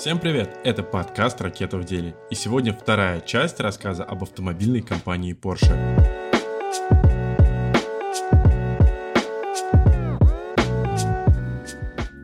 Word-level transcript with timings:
Всем 0.00 0.20
привет! 0.20 0.60
Это 0.62 0.84
подкаст 0.84 1.40
«Ракета 1.40 1.76
в 1.76 1.84
деле». 1.84 2.14
И 2.30 2.36
сегодня 2.36 2.72
вторая 2.72 3.20
часть 3.20 3.58
рассказа 3.58 4.04
об 4.04 4.22
автомобильной 4.22 4.80
компании 4.80 5.34
Porsche. 5.34 5.74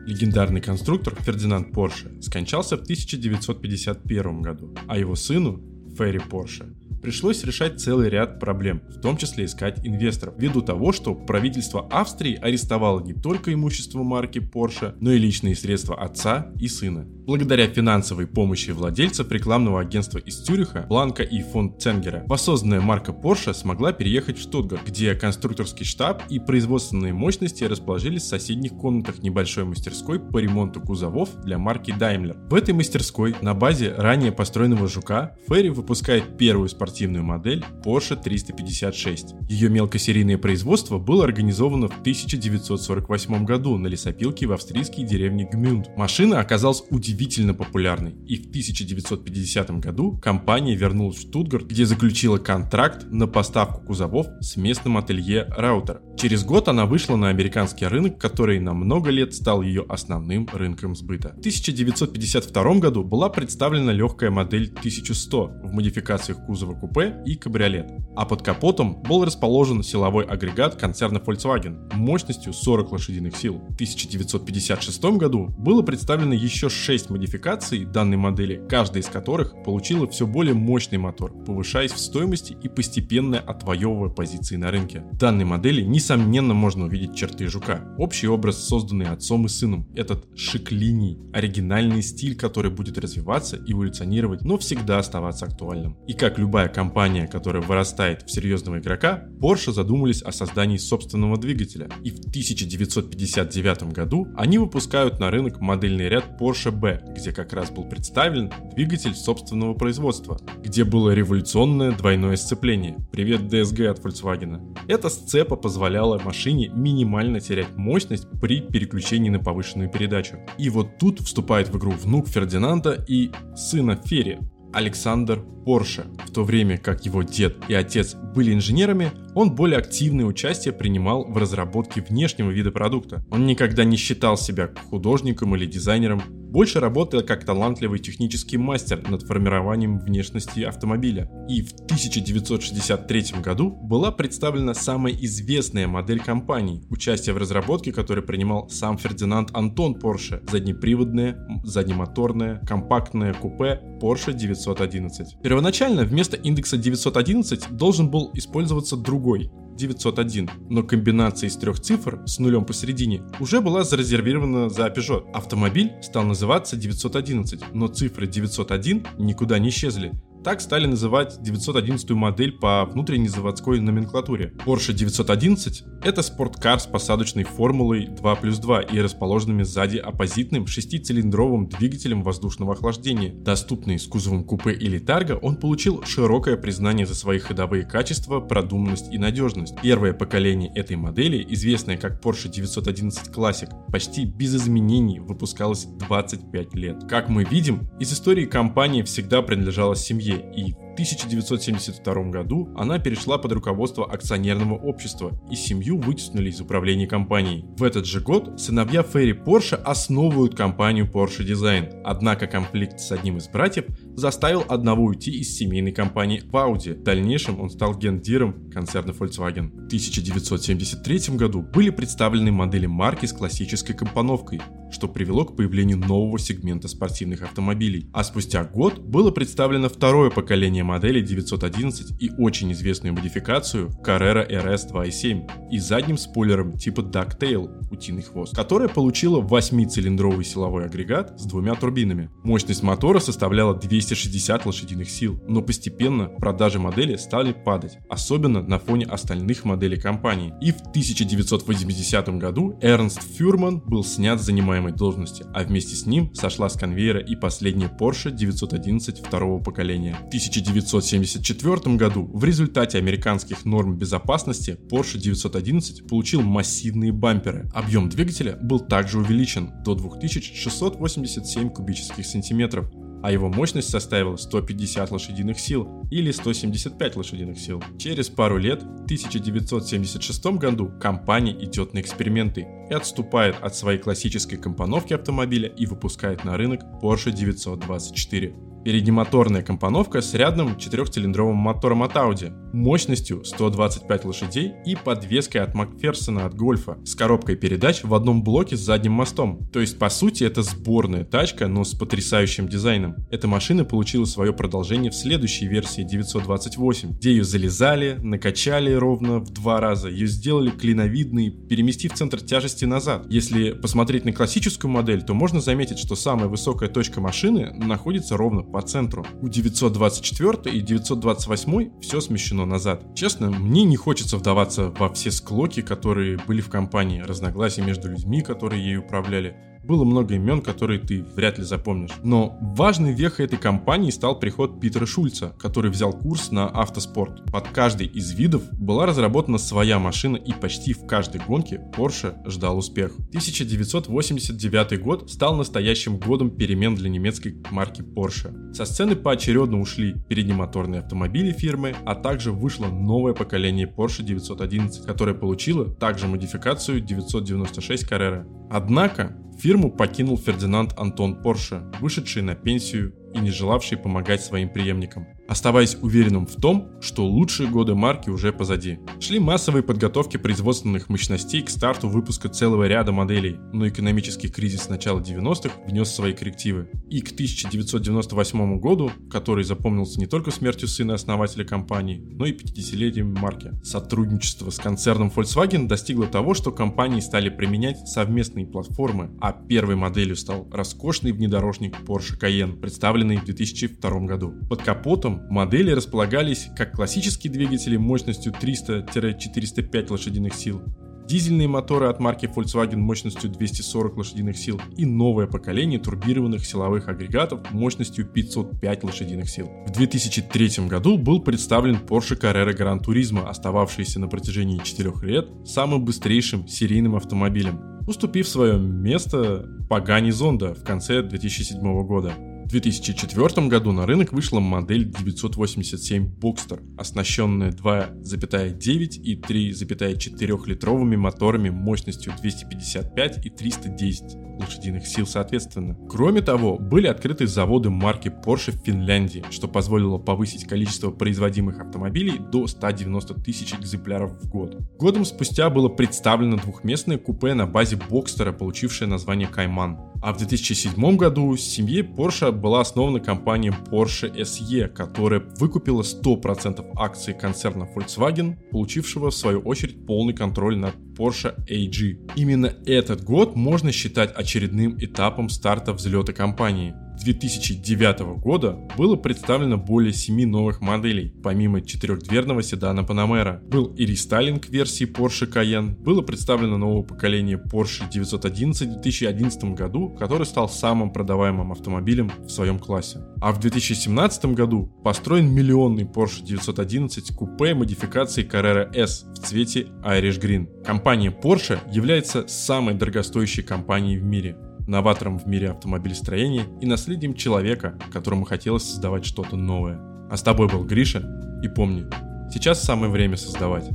Легендарный 0.07 0.61
конструктор 0.61 1.13
Фердинанд 1.15 1.73
Порше 1.73 2.13
скончался 2.21 2.77
в 2.77 2.83
1951 2.83 4.41
году, 4.41 4.73
а 4.87 4.97
его 4.97 5.15
сыну, 5.15 5.61
Ферри 5.97 6.19
Порше, 6.19 6.73
пришлось 7.05 7.43
решать 7.43 7.79
целый 7.79 8.09
ряд 8.09 8.39
проблем, 8.39 8.81
в 8.89 8.99
том 8.99 9.15
числе 9.15 9.45
искать 9.45 9.85
инвесторов, 9.85 10.33
ввиду 10.39 10.63
того, 10.63 10.91
что 10.91 11.13
правительство 11.13 11.87
Австрии 11.91 12.33
арестовало 12.41 12.99
не 12.99 13.13
только 13.13 13.53
имущество 13.53 14.01
марки 14.01 14.39
Porsche, 14.39 14.95
но 14.99 15.11
и 15.11 15.19
личные 15.19 15.55
средства 15.55 16.01
отца 16.01 16.51
и 16.59 16.67
сына. 16.67 17.05
Благодаря 17.27 17.67
финансовой 17.67 18.27
помощи 18.27 18.71
владельцев 18.71 19.31
рекламного 19.31 19.81
агентства 19.81 20.19
из 20.19 20.41
Цюриха, 20.41 20.85
Бланка 20.87 21.23
и 21.23 21.41
фонд 21.41 21.81
Ценгера, 21.81 22.23
воссозданная 22.27 22.81
марка 22.81 23.11
Porsche 23.11 23.53
смогла 23.53 23.93
переехать 23.93 24.37
в 24.37 24.41
Штутгарт, 24.41 24.85
где 24.85 25.13
конструкторский 25.15 25.85
штаб 25.85 26.23
и 26.29 26.39
производственные 26.39 27.13
мощности 27.13 27.63
расположились 27.63 28.23
в 28.23 28.27
соседних 28.27 28.73
комнатах 28.73 29.19
небольшой 29.23 29.65
мастерской 29.65 30.19
по 30.19 30.37
ремонту 30.37 30.81
кузовов 30.81 31.29
для 31.43 31.57
марки 31.57 31.91
Daimler. 31.91 32.47
В 32.49 32.53
этой 32.53 32.73
мастерской 32.73 33.35
на 33.41 33.53
базе 33.53 33.93
ранее 33.95 34.31
построенного 34.31 34.87
«Жука» 34.87 35.35
Ферри 35.47 35.69
выпускает 35.69 36.37
первую 36.37 36.69
спортивную 36.69 36.94
спортивную 36.95 37.25
модель 37.25 37.61
Porsche 37.83 38.15
356. 38.15 39.35
Ее 39.49 39.69
мелкосерийное 39.69 40.37
производство 40.37 40.97
было 40.97 41.25
организовано 41.25 41.89
в 41.89 41.99
1948 41.99 43.43
году 43.43 43.77
на 43.77 43.87
лесопилке 43.87 44.47
в 44.47 44.53
австрийской 44.53 45.03
деревне 45.03 45.43
Гмюнд. 45.51 45.89
Машина 45.97 46.39
оказалась 46.39 46.83
удивительно 46.89 47.53
популярной, 47.53 48.15
и 48.25 48.37
в 48.37 48.47
1950 48.47 49.71
году 49.81 50.17
компания 50.17 50.75
вернулась 50.75 51.17
в 51.17 51.21
Штутгарт, 51.21 51.65
где 51.65 51.85
заключила 51.85 52.37
контракт 52.37 53.05
на 53.11 53.27
поставку 53.27 53.85
кузовов 53.85 54.27
с 54.39 54.55
местным 54.55 54.97
ателье 54.97 55.47
Раутер. 55.49 56.01
Через 56.17 56.45
год 56.45 56.69
она 56.69 56.85
вышла 56.85 57.17
на 57.17 57.27
американский 57.27 57.85
рынок, 57.85 58.17
который 58.17 58.59
на 58.59 58.73
много 58.73 59.09
лет 59.09 59.33
стал 59.33 59.61
ее 59.61 59.85
основным 59.89 60.47
рынком 60.51 60.95
сбыта. 60.95 61.29
В 61.35 61.39
1952 61.39 62.75
году 62.75 63.03
была 63.03 63.27
представлена 63.27 63.91
легкая 63.91 64.31
модель 64.31 64.73
1100 64.77 65.51
в 65.63 65.73
модификациях 65.73 66.45
кузова 66.45 66.73
купе 66.73 67.17
и 67.25 67.35
кабриолет. 67.35 67.91
А 68.15 68.25
под 68.25 68.41
капотом 68.43 69.01
был 69.03 69.25
расположен 69.25 69.83
силовой 69.83 70.23
агрегат 70.23 70.75
концерна 70.75 71.17
Volkswagen 71.17 71.93
мощностью 71.93 72.53
40 72.53 72.93
лошадиных 72.93 73.35
сил. 73.35 73.55
В 73.69 73.73
1956 73.73 75.03
году 75.17 75.53
было 75.57 75.81
представлено 75.81 76.33
еще 76.33 76.69
6 76.69 77.09
модификаций 77.09 77.83
данной 77.83 78.17
модели, 78.17 78.65
каждая 78.69 79.03
из 79.03 79.07
которых 79.07 79.53
получила 79.65 80.07
все 80.07 80.25
более 80.25 80.53
мощный 80.53 80.97
мотор, 80.97 81.33
повышаясь 81.45 81.91
в 81.91 81.99
стоимости 81.99 82.55
и 82.63 82.69
постепенно 82.69 83.37
отвоевывая 83.37 84.09
позиции 84.09 84.55
на 84.55 84.71
рынке. 84.71 85.03
Данной 85.11 85.45
модели 85.45 85.81
несомненно 86.05 86.53
можно 86.53 86.85
увидеть 86.85 87.15
черты 87.15 87.47
жука. 87.47 87.83
Общий 87.97 88.27
образ, 88.27 88.67
созданный 88.67 89.07
отцом 89.07 89.47
и 89.47 89.49
сыном, 89.49 89.87
этот 89.95 90.27
шик 90.37 90.71
линий, 90.71 91.17
оригинальный 91.33 92.03
стиль, 92.03 92.35
который 92.35 92.69
будет 92.69 92.99
развиваться 92.99 93.55
и 93.55 93.71
эволюционировать, 93.71 94.43
но 94.43 94.59
всегда 94.59 94.99
оставаться 94.99 95.45
актуальным. 95.45 95.97
И 96.05 96.13
как 96.13 96.37
любая 96.37 96.67
компания, 96.67 97.25
которая 97.25 97.63
вырастает 97.63 98.21
в 98.21 98.31
серьезного 98.31 98.77
игрока, 98.77 99.25
Porsche 99.41 99.71
задумались 99.71 100.21
о 100.21 100.31
создании 100.31 100.77
собственного 100.77 101.37
двигателя. 101.37 101.89
И 102.03 102.11
в 102.11 102.19
1959 102.19 103.91
году 103.91 104.27
они 104.37 104.59
выпускают 104.59 105.19
на 105.19 105.31
рынок 105.31 105.59
модельный 105.59 106.07
ряд 106.07 106.39
Porsche 106.39 106.69
B, 106.69 107.01
где 107.17 107.31
как 107.31 107.51
раз 107.51 107.71
был 107.71 107.83
представлен 107.83 108.51
двигатель 108.75 109.15
собственного 109.15 109.73
производства, 109.73 110.39
где 110.63 110.83
было 110.83 111.15
революционное 111.15 111.93
двойное 111.93 112.35
сцепление. 112.35 112.95
Привет 113.11 113.41
DSG 113.41 113.87
от 113.87 114.05
Volkswagen. 114.05 114.77
Эта 114.87 115.09
сцепа 115.09 115.55
позволяла 115.95 116.19
машине 116.19 116.69
минимально 116.73 117.39
терять 117.39 117.73
мощность 117.77 118.27
при 118.41 118.59
переключении 118.59 119.29
на 119.29 119.39
повышенную 119.39 119.89
передачу. 119.89 120.37
И 120.57 120.69
вот 120.69 120.97
тут 120.99 121.21
вступает 121.21 121.69
в 121.69 121.77
игру 121.77 121.91
внук 121.91 122.27
Фердинанда 122.27 123.05
и 123.07 123.31
сына 123.55 123.95
Ферри, 124.03 124.39
Александр 124.75 125.41
Порше. 125.65 126.05
В 126.27 126.31
то 126.31 126.43
время 126.43 126.77
как 126.77 127.05
его 127.05 127.23
дед 127.23 127.57
и 127.69 127.73
отец 127.73 128.13
были 128.13 128.53
инженерами, 128.53 129.11
он 129.33 129.55
более 129.55 129.79
активное 129.79 130.25
участие 130.25 130.73
принимал 130.73 131.25
в 131.25 131.37
разработке 131.37 132.01
внешнего 132.01 132.51
вида 132.51 132.71
продукта. 132.71 133.25
Он 133.31 133.45
никогда 133.47 133.83
не 133.83 133.97
считал 133.97 134.37
себя 134.37 134.69
художником 134.89 135.55
или 135.55 135.65
дизайнером, 135.65 136.21
больше 136.55 136.79
работал 136.79 137.21
как 137.21 137.43
талантливый 137.43 137.99
технический 137.99 138.55
мастер 138.57 139.03
над 139.09 139.23
формированием 139.23 139.99
внешности 139.99 140.61
автомобиля. 140.61 141.29
И 141.49 141.61
в 141.61 141.73
1963 141.73 143.41
году 143.43 143.71
была 143.71 144.09
представлена 144.11 144.73
самая 144.73 145.13
известная 145.13 145.87
модель 145.87 146.21
компании, 146.21 146.85
участие 146.89 147.35
в 147.35 147.39
разработке 147.39 147.91
которой 147.91 148.21
принимал 148.21 148.69
сам 148.69 148.97
Фердинанд 148.97 149.49
Антон 149.53 149.95
Порше, 149.95 150.41
заднеприводное, 150.49 151.44
заднемоторное, 151.65 152.61
компактное 152.67 153.33
купе 153.33 153.81
Porsche 154.01 154.33
911. 154.33 155.41
Первоначально 155.41 156.03
вместо 156.03 156.37
индекса 156.37 156.77
911 156.77 157.71
должен 157.71 158.09
был 158.09 158.31
использоваться 158.33 158.95
другой, 158.95 159.51
901, 159.75 160.49
но 160.69 160.83
комбинация 160.83 161.47
из 161.47 161.57
трех 161.57 161.79
цифр 161.79 162.21
с 162.25 162.39
нулем 162.39 162.65
посередине 162.65 163.23
уже 163.39 163.61
была 163.61 163.83
зарезервирована 163.83 164.69
за 164.69 164.87
Peugeot. 164.87 165.29
Автомобиль 165.33 165.93
стал 166.01 166.23
называться 166.23 166.75
911, 166.75 167.73
но 167.73 167.87
цифры 167.87 168.27
901 168.27 169.05
никуда 169.17 169.59
не 169.59 169.69
исчезли. 169.69 170.13
Так 170.45 170.61
стали 170.61 170.85
называть 170.85 171.41
911 171.41 172.11
модель 172.11 172.51
по 172.51 172.85
внутренней 172.85 173.29
заводской 173.29 173.79
номенклатуре. 173.79 174.53
Porsche 174.63 174.93
911– 174.93 175.83
это 176.03 176.21
спорткар 176.21 176.79
с 176.79 176.85
посадочной 176.85 177.45
формулой 177.45 178.05
2 178.05 178.35
плюс 178.35 178.59
2 178.59 178.81
и 178.81 178.99
расположенными 178.99 179.63
сзади 179.63 179.97
оппозитным 179.97 180.67
шестицилиндровым 180.67 181.67
двигателем 181.67 182.21
воздушного 182.21 182.73
охлаждения. 182.73 183.33
Доступный 183.33 183.97
с 183.97 184.05
кузовом 184.05 184.43
купе 184.43 184.73
или 184.73 184.99
тарго, 184.99 185.39
он 185.41 185.55
получил 185.55 186.03
широкое 186.03 186.57
признание 186.57 187.07
за 187.07 187.15
свои 187.15 187.39
ходовые 187.39 187.83
качества, 187.83 188.39
продуманность 188.39 189.11
и 189.11 189.17
надежность. 189.17 189.73
Первое 189.81 190.13
поколение 190.13 190.71
этой 190.75 190.95
модели, 190.95 191.43
известное 191.49 191.97
как 191.97 192.23
Porsche 192.23 192.49
911 192.49 193.29
Classic, 193.35 193.69
почти 193.91 194.25
без 194.25 194.55
изменений 194.55 195.19
выпускалось 195.19 195.85
25 195.85 196.75
лет. 196.75 197.03
Как 197.09 197.29
мы 197.29 197.45
видим, 197.45 197.89
из 197.99 198.13
истории 198.13 198.45
компании 198.45 199.01
всегда 199.01 199.41
принадлежала 199.41 199.95
семье, 199.95 200.34
и 200.37 200.73
в 200.73 200.93
1972 200.95 202.13
году 202.31 202.69
она 202.77 202.99
перешла 202.99 203.37
под 203.37 203.51
руководство 203.51 204.09
акционерного 204.09 204.75
общества, 204.75 205.37
и 205.51 205.55
семью 205.55 205.99
вытеснули 205.99 206.49
из 206.49 206.61
управления 206.61 207.07
компанией. 207.07 207.65
В 207.77 207.83
этот 207.83 208.05
же 208.05 208.21
год 208.21 208.59
сыновья 208.59 209.03
Ферри 209.03 209.33
Порше 209.33 209.75
основывают 209.75 210.55
компанию 210.55 211.05
Porsche 211.05 211.45
Design, 211.45 212.01
однако 212.05 212.47
конфликт 212.47 212.99
с 212.99 213.11
одним 213.11 213.37
из 213.37 213.49
братьев 213.49 213.85
заставил 214.15 214.63
одного 214.67 215.05
уйти 215.05 215.31
из 215.31 215.55
семейной 215.55 215.91
компании 215.91 216.43
Audi. 216.51 216.93
В 216.93 217.03
дальнейшем 217.03 217.59
он 217.59 217.69
стал 217.69 217.97
гендиром 217.97 218.69
концерна 218.71 219.11
Volkswagen. 219.11 219.69
В 219.71 219.85
1973 219.87 221.35
году 221.35 221.61
были 221.61 221.89
представлены 221.89 222.51
модели 222.51 222.85
марки 222.85 223.25
с 223.25 223.33
классической 223.33 223.95
компоновкой, 223.95 224.61
что 224.91 225.07
привело 225.07 225.45
к 225.45 225.55
появлению 225.55 225.97
нового 225.97 226.39
сегмента 226.39 226.87
спортивных 226.87 227.41
автомобилей. 227.41 228.09
А 228.13 228.23
спустя 228.23 228.63
год 228.63 228.99
было 228.99 229.31
представлено 229.31 229.89
второе 229.89 230.29
поколение 230.29 230.83
модели 230.83 231.21
911 231.21 232.21
и 232.21 232.31
очень 232.37 232.71
известную 232.71 233.13
модификацию 233.13 233.89
Carrera 234.03 234.47
RS 234.49 234.91
2.7 234.91 235.71
и 235.71 235.79
задним 235.79 236.17
спойлером 236.17 236.77
типа 236.77 237.01
Ducktail, 237.01 237.69
утиный 237.91 238.23
хвост, 238.23 238.55
которая 238.55 238.87
получила 238.87 239.41
8-цилиндровый 239.41 240.43
силовой 240.43 240.85
агрегат 240.85 241.39
с 241.39 241.45
двумя 241.45 241.75
турбинами. 241.75 242.29
Мощность 242.43 242.83
мотора 242.83 243.19
составляла 243.19 243.75
260 244.05 244.65
лошадиных 244.65 245.09
сил, 245.09 245.39
но 245.47 245.61
постепенно 245.61 246.25
продажи 246.25 246.79
модели 246.79 247.15
стали 247.15 247.53
падать, 247.53 247.97
особенно 248.09 248.61
на 248.61 248.77
фоне 248.79 249.05
остальных 249.05 249.65
моделей 249.65 249.99
компании. 249.99 250.53
И 250.61 250.71
в 250.71 250.79
1980 250.81 252.29
году 252.37 252.77
Эрнст 252.81 253.21
Фюрман 253.35 253.79
был 253.79 254.03
снят 254.03 254.39
с 254.39 254.45
занимаемой 254.45 254.91
должности, 254.91 255.45
а 255.53 255.63
вместе 255.63 255.95
с 255.95 256.05
ним 256.05 256.33
сошла 256.35 256.69
с 256.69 256.77
конвейера 256.77 257.19
и 257.19 257.35
последняя 257.35 257.91
Porsche 257.99 258.31
911 258.31 259.25
второго 259.25 259.61
поколения. 259.61 260.15
В 260.25 260.27
1974 260.27 261.95
году 261.95 262.29
в 262.33 262.43
результате 262.43 262.97
американских 262.99 263.65
норм 263.65 263.97
безопасности 263.97 264.77
Porsche 264.91 265.17
911 265.17 266.07
получил 266.07 266.41
массивные 266.41 267.11
бамперы. 267.11 267.69
Объем 267.73 268.09
двигателя 268.09 268.57
был 268.61 268.79
также 268.79 269.19
увеличен 269.19 269.71
до 269.83 269.95
2687 269.95 271.69
кубических 271.69 272.25
сантиметров, 272.25 272.91
а 273.25 273.31
его 273.31 273.49
мощность 273.49 273.89
составила 273.89 274.35
150 274.35 275.09
лошадиных 275.09 275.59
сил 275.59 276.05
или 276.11 276.29
175 276.29 277.15
лошадиных 277.15 277.57
сил. 277.57 277.81
Через 277.97 278.29
пару 278.29 278.57
лет, 278.57 278.83
в 278.83 279.05
1976 279.05 280.45
году, 280.57 280.91
компания 281.01 281.53
идет 281.53 281.95
на 281.95 282.01
эксперименты 282.01 282.67
и 282.87 282.93
отступает 282.93 283.55
от 283.61 283.75
своей 283.75 283.97
классической 283.97 284.57
компоновки 284.57 285.13
автомобиля 285.13 285.69
и 285.69 285.87
выпускает 285.87 286.45
на 286.45 286.55
рынок 286.55 286.81
Porsche 287.01 287.31
924 287.31 288.64
переднемоторная 288.85 289.63
компоновка 289.63 290.21
с 290.21 290.35
рядным 290.35 290.77
четырехцилиндровым 290.77 291.55
мотором 291.55 292.03
от 292.03 292.13
Audi, 292.13 292.53
мощностью 292.71 293.43
125 293.43 294.25
лошадей 294.25 294.73
и 294.85 294.95
подвеской 294.95 295.61
от 295.61 295.73
Макферсона 295.73 296.45
от 296.45 296.53
Гольфа 296.53 296.99
с 297.03 297.15
коробкой 297.15 297.55
передач 297.55 298.03
в 298.03 298.13
одном 298.13 298.43
блоке 298.43 298.77
с 298.77 298.81
задним 298.81 299.13
мостом. 299.13 299.67
То 299.73 299.79
есть, 299.79 299.97
по 299.97 300.09
сути, 300.09 300.43
это 300.43 300.61
сборная 300.61 301.25
тачка, 301.25 301.67
но 301.67 301.83
с 301.83 301.95
потрясающим 301.95 302.67
дизайном. 302.67 303.15
Эта 303.31 303.47
машина 303.47 303.85
получила 303.85 304.25
свое 304.25 304.53
продолжение 304.53 305.09
в 305.09 305.15
следующей 305.15 305.65
версии 305.65 306.03
928, 306.03 307.13
где 307.13 307.31
ее 307.31 307.43
залезали, 307.43 308.19
накачали 308.21 308.93
ровно 308.93 309.39
в 309.39 309.49
два 309.51 309.79
раза, 309.79 310.09
ее 310.09 310.27
сделали 310.27 310.69
клиновидной, 310.69 311.49
переместив 311.49 312.13
центр 312.13 312.39
тяжести 312.39 312.85
назад. 312.85 313.25
Если 313.29 313.71
посмотреть 313.71 314.25
на 314.25 314.31
классическую 314.31 314.91
модель, 314.91 315.23
то 315.23 315.33
можно 315.33 315.59
заметить, 315.59 315.97
что 315.97 316.15
самая 316.15 316.49
высокая 316.49 316.87
точка 316.87 317.19
машины 317.19 317.73
находится 317.73 318.37
ровно 318.37 318.61
по 318.75 318.81
центру. 318.81 319.25
У 319.41 319.47
924 319.47 320.75
и 320.75 320.81
928 320.81 322.01
все 322.01 322.19
смещено 322.19 322.65
назад. 322.65 323.05
Честно, 323.15 323.49
мне 323.49 323.85
не 323.85 323.95
хочется 323.95 324.35
вдаваться 324.35 324.89
во 324.89 325.07
все 325.13 325.31
склоки, 325.31 325.81
которые 325.81 326.37
были 326.45 326.59
в 326.59 326.69
компании, 326.69 327.21
разногласия 327.21 327.83
между 327.83 328.09
людьми, 328.09 328.41
которые 328.41 328.83
ей 328.83 328.97
управляли 328.97 329.55
было 329.85 330.03
много 330.03 330.35
имен, 330.35 330.61
которые 330.61 330.99
ты 330.99 331.23
вряд 331.35 331.57
ли 331.57 331.63
запомнишь. 331.63 332.11
Но 332.23 332.57
важной 332.61 333.13
вехой 333.13 333.45
этой 333.45 333.57
компании 333.57 334.09
стал 334.09 334.39
приход 334.39 334.79
Питера 334.79 335.05
Шульца, 335.05 335.55
который 335.59 335.91
взял 335.91 336.11
курс 336.11 336.51
на 336.51 336.67
автоспорт. 336.67 337.43
Под 337.51 337.67
каждый 337.69 338.07
из 338.07 338.31
видов 338.31 338.63
была 338.73 339.05
разработана 339.05 339.57
своя 339.57 339.99
машина 339.99 340.37
и 340.37 340.53
почти 340.53 340.93
в 340.93 341.05
каждой 341.05 341.41
гонке 341.45 341.81
Porsche 341.95 342.35
ждал 342.49 342.77
успех. 342.77 343.13
1989 343.29 345.01
год 345.01 345.29
стал 345.29 345.55
настоящим 345.55 346.17
годом 346.17 346.49
перемен 346.49 346.95
для 346.95 347.09
немецкой 347.09 347.61
марки 347.71 348.01
Porsche. 348.01 348.73
Со 348.73 348.85
сцены 348.85 349.15
поочередно 349.15 349.79
ушли 349.79 350.15
переднемоторные 350.27 351.01
автомобили 351.01 351.51
фирмы, 351.51 351.95
а 352.05 352.15
также 352.15 352.51
вышло 352.51 352.87
новое 352.87 353.33
поколение 353.33 353.87
Porsche 353.87 354.23
911, 354.23 355.05
которое 355.05 355.33
получило 355.33 355.85
также 355.85 356.27
модификацию 356.27 357.01
996 357.01 358.03
Carrera. 358.03 358.45
Однако 358.69 359.37
Фирму 359.57 359.91
покинул 359.91 360.37
Фердинанд 360.37 360.93
Антон 360.97 361.41
Порше, 361.41 361.83
вышедший 361.99 362.41
на 362.41 362.55
пенсию 362.55 363.13
и 363.35 363.39
не 363.39 363.51
желавший 363.51 363.97
помогать 363.97 364.43
своим 364.43 364.69
преемникам 364.69 365.27
оставаясь 365.47 365.97
уверенным 366.01 366.45
в 366.45 366.55
том, 366.55 366.91
что 367.01 367.25
лучшие 367.25 367.69
годы 367.69 367.95
марки 367.95 368.29
уже 368.29 368.51
позади. 368.51 368.99
Шли 369.19 369.39
массовые 369.39 369.83
подготовки 369.83 370.37
производственных 370.37 371.09
мощностей 371.09 371.61
к 371.61 371.69
старту 371.69 372.09
выпуска 372.09 372.49
целого 372.49 372.87
ряда 372.87 373.11
моделей, 373.11 373.57
но 373.71 373.87
экономический 373.87 374.49
кризис 374.49 374.89
начала 374.89 375.19
90-х 375.19 375.69
внес 375.85 376.09
свои 376.09 376.33
коррективы. 376.33 376.89
И 377.09 377.21
к 377.21 377.31
1998 377.31 378.79
году, 378.79 379.11
который 379.29 379.63
запомнился 379.63 380.19
не 380.19 380.25
только 380.25 380.51
смертью 380.51 380.87
сына 380.87 381.13
основателя 381.13 381.63
компании, 381.63 382.23
но 382.31 382.45
и 382.45 382.53
50-летием 382.53 383.37
марки. 383.37 383.71
Сотрудничество 383.83 384.69
с 384.69 384.77
концерном 384.77 385.31
Volkswagen 385.35 385.87
достигло 385.87 386.27
того, 386.27 386.53
что 386.53 386.71
компании 386.71 387.19
стали 387.19 387.49
применять 387.49 388.07
совместные 388.07 388.65
платформы, 388.65 389.31
а 389.39 389.51
первой 389.51 389.95
моделью 389.95 390.35
стал 390.35 390.67
роскошный 390.71 391.31
внедорожник 391.31 391.95
Porsche 392.05 392.39
Cayenne, 392.39 392.79
представленный 392.79 393.24
в 393.33 393.45
2002 393.45 394.19
году. 394.21 394.53
Под 394.69 394.81
капотом 394.81 395.41
модели 395.49 395.91
располагались 395.91 396.67
как 396.75 396.93
классические 396.93 397.51
двигатели 397.51 397.97
мощностью 397.97 398.53
300-405 398.53 400.11
лошадиных 400.11 400.53
сил, 400.53 400.81
дизельные 401.27 401.67
моторы 401.67 402.07
от 402.07 402.19
марки 402.19 402.45
Volkswagen 402.45 402.97
мощностью 402.97 403.49
240 403.49 404.17
лошадиных 404.17 404.57
сил 404.57 404.79
и 404.97 405.05
новое 405.05 405.47
поколение 405.47 405.99
турбированных 405.99 406.65
силовых 406.65 407.07
агрегатов 407.07 407.71
мощностью 407.71 408.25
505 408.25 409.03
лошадиных 409.03 409.49
сил. 409.49 409.69
В 409.87 409.91
2003 409.91 410.87
году 410.87 411.17
был 411.17 411.41
представлен 411.41 411.95
Porsche 411.95 412.39
Carrera 412.39 412.75
Gran 412.75 413.01
Turismo, 413.01 413.47
остававшийся 413.47 414.19
на 414.19 414.27
протяжении 414.27 414.77
4 414.77 415.11
лет 415.23 415.49
самым 415.65 416.05
быстрейшим 416.05 416.67
серийным 416.67 417.15
автомобилем, 417.15 418.01
уступив 418.07 418.47
свое 418.47 418.77
место 418.77 419.65
Pagani 419.89 420.29
Zonda 420.29 420.75
в 420.75 420.83
конце 420.83 421.21
2007 421.23 421.81
года. 422.05 422.33
В 422.65 422.69
2004 422.69 423.67
году 423.67 423.91
на 423.91 424.07
рынок 424.07 424.33
вышла 424.33 424.59
модель 424.59 425.05
987 425.05 426.39
Boxster, 426.39 426.83
оснащенная 426.97 427.71
2,9 427.71 429.21
и 429.21 429.39
3,4 429.39 430.65
литровыми 430.65 431.15
моторами 431.15 431.69
мощностью 431.69 432.33
255 432.35 433.45
и 433.45 433.49
310 433.51 434.45
лошадиных 434.59 435.05
сил 435.05 435.27
соответственно. 435.27 435.95
Кроме 436.09 436.41
того, 436.41 436.77
были 436.77 437.07
открыты 437.07 437.47
заводы 437.47 437.89
марки 437.89 438.29
Porsche 438.29 438.71
в 438.71 438.83
Финляндии, 438.83 439.43
что 439.51 439.67
позволило 439.67 440.17
повысить 440.17 440.65
количество 440.65 441.11
производимых 441.11 441.79
автомобилей 441.79 442.39
до 442.39 442.67
190 442.67 443.33
тысяч 443.41 443.73
экземпляров 443.73 444.31
в 444.41 444.49
год. 444.49 444.77
Годом 444.97 445.25
спустя 445.25 445.69
было 445.69 445.89
представлено 445.89 446.57
двухместное 446.57 447.17
купе 447.17 447.53
на 447.53 447.67
базе 447.67 447.97
Бокстера, 448.09 448.51
получившее 448.51 449.07
название 449.07 449.47
Кайман. 449.47 449.99
А 450.21 450.33
в 450.33 450.37
2007 450.37 451.17
году 451.17 451.55
семьей 451.57 452.01
Porsche 452.01 452.47
была 452.55 452.81
основана 452.81 453.19
компания 453.19 453.73
Porsche 453.91 454.33
SE, 454.41 454.87
которая 454.87 455.41
выкупила 455.57 456.01
100% 456.01 456.93
акций 456.95 457.33
концерна 457.33 457.87
Volkswagen, 457.95 458.55
получившего 458.71 459.29
в 459.29 459.35
свою 459.35 459.59
очередь 459.59 460.05
полный 460.05 460.33
контроль 460.33 460.77
над 460.77 460.95
Porsche 461.17 461.55
AG. 461.67 462.31
Именно 462.35 462.73
этот 462.85 463.23
год 463.23 463.55
можно 463.55 463.91
считать 463.91 464.33
очередным 464.35 464.97
этапом 464.99 465.49
старта 465.49 465.93
взлета 465.93 466.33
компании. 466.33 466.95
2009 467.25 468.39
года 468.39 468.77
было 468.97 469.15
представлено 469.15 469.77
более 469.77 470.13
7 470.13 470.47
новых 470.47 470.79
моделей, 470.79 471.33
помимо 471.43 471.81
четырехдверного 471.81 472.61
седана 472.61 472.99
Panamera. 472.99 473.59
Был 473.67 473.87
и 473.95 474.05
рестайлинг 474.05 474.69
версии 474.69 475.11
Porsche 475.11 475.51
Cayenne, 475.51 475.95
было 475.95 476.21
представлено 476.21 476.77
новое 476.77 477.01
поколение 477.01 477.57
Porsche 477.57 478.03
911 478.11 478.87
в 478.87 479.01
2011 479.01 479.63
году, 479.75 480.09
который 480.19 480.45
стал 480.45 480.69
самым 480.69 481.11
продаваемым 481.11 481.71
автомобилем 481.71 482.31
в 482.45 482.49
своем 482.49 482.77
классе. 482.77 483.21
А 483.41 483.51
в 483.51 483.59
2017 483.59 484.45
году 484.53 484.93
построен 485.03 485.51
миллионный 485.51 486.03
Porsche 486.03 486.43
911 486.43 487.35
купе 487.35 487.73
модификации 487.73 488.47
Carrera 488.47 488.93
S 488.95 489.25
в 489.33 489.39
цвете 489.39 489.87
Irish 490.03 490.39
Green. 490.39 490.83
Компания 490.83 491.31
Porsche 491.31 491.79
является 491.91 492.47
самой 492.47 492.93
дорогостоящей 492.93 493.63
компанией 493.63 494.19
в 494.19 494.23
мире 494.23 494.55
новатором 494.87 495.39
в 495.39 495.47
мире 495.47 495.71
автомобилестроения 495.71 496.65
и 496.81 496.85
наследием 496.85 497.33
человека, 497.33 497.97
которому 498.11 498.45
хотелось 498.45 498.83
создавать 498.83 499.25
что-то 499.25 499.55
новое. 499.55 499.99
А 500.29 500.37
с 500.37 500.41
тобой 500.41 500.67
был 500.67 500.83
Гриша, 500.85 501.23
и 501.63 501.67
помни, 501.67 502.05
сейчас 502.51 502.83
самое 502.83 503.11
время 503.11 503.37
создавать. 503.37 503.89